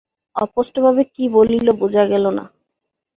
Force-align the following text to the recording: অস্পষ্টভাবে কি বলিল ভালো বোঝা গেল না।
অস্পষ্টভাবে 0.35 1.01
কি 1.15 1.23
বলিল 1.35 1.59
ভালো 1.61 1.79
বোঝা 1.81 2.03
গেল 2.11 2.25
না। 2.37 2.43